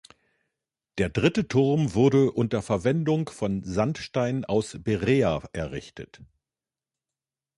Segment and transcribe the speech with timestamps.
[0.97, 6.23] Der dritte Turm wurde unter Verwendung von Sandstein aus Berea errichtet.